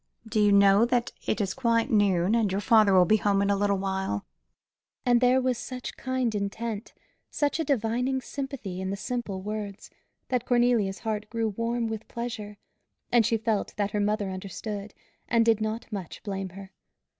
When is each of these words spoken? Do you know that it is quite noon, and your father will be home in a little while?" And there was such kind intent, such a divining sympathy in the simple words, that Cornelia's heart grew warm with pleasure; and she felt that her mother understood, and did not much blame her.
Do 0.27 0.39
you 0.41 0.51
know 0.51 0.83
that 0.85 1.11
it 1.27 1.39
is 1.39 1.53
quite 1.53 1.91
noon, 1.91 2.33
and 2.33 2.51
your 2.51 2.59
father 2.59 2.93
will 2.95 3.05
be 3.05 3.17
home 3.17 3.39
in 3.43 3.51
a 3.51 3.55
little 3.55 3.77
while?" 3.77 4.25
And 5.05 5.21
there 5.21 5.39
was 5.39 5.59
such 5.59 5.95
kind 5.95 6.33
intent, 6.33 6.95
such 7.29 7.59
a 7.59 7.63
divining 7.63 8.19
sympathy 8.19 8.81
in 8.81 8.89
the 8.89 8.97
simple 8.97 9.43
words, 9.43 9.91
that 10.29 10.47
Cornelia's 10.47 11.01
heart 11.01 11.29
grew 11.29 11.49
warm 11.49 11.85
with 11.85 12.07
pleasure; 12.07 12.57
and 13.11 13.27
she 13.27 13.37
felt 13.37 13.75
that 13.77 13.91
her 13.91 13.99
mother 13.99 14.31
understood, 14.31 14.95
and 15.29 15.45
did 15.45 15.61
not 15.61 15.85
much 15.91 16.23
blame 16.23 16.49
her. 16.49 16.71